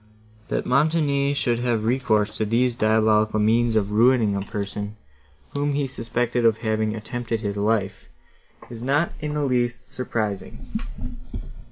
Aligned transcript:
That 0.47 0.65
Montoni 0.65 1.35
should 1.35 1.59
have 1.59 1.85
recourse 1.85 2.35
to 2.37 2.43
these 2.45 2.75
diabolical 2.75 3.39
means 3.39 3.75
of 3.75 3.91
ruining 3.91 4.35
a 4.35 4.41
person, 4.41 4.95
whom 5.51 5.73
he 5.73 5.85
suspected 5.85 6.43
of 6.43 6.57
having 6.65 6.95
attempted 6.95 7.41
his 7.41 7.55
life, 7.55 8.09
is 8.71 8.81
not 8.81 9.11
in 9.19 9.35
the 9.35 9.43
least 9.43 9.89
surprising. 9.89 10.69